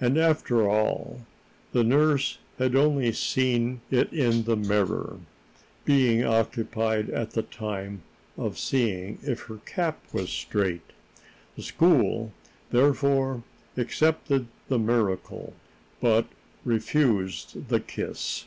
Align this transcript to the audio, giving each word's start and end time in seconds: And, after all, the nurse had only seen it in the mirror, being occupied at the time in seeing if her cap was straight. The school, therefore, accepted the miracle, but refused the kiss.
And, 0.00 0.16
after 0.16 0.66
all, 0.66 1.26
the 1.72 1.84
nurse 1.84 2.38
had 2.58 2.74
only 2.74 3.12
seen 3.12 3.82
it 3.90 4.10
in 4.10 4.44
the 4.44 4.56
mirror, 4.56 5.20
being 5.84 6.24
occupied 6.24 7.10
at 7.10 7.32
the 7.32 7.42
time 7.42 8.00
in 8.38 8.54
seeing 8.54 9.18
if 9.22 9.42
her 9.48 9.58
cap 9.66 10.00
was 10.14 10.30
straight. 10.30 10.94
The 11.56 11.62
school, 11.62 12.32
therefore, 12.70 13.42
accepted 13.76 14.46
the 14.68 14.78
miracle, 14.78 15.52
but 16.00 16.26
refused 16.64 17.68
the 17.68 17.80
kiss. 17.80 18.46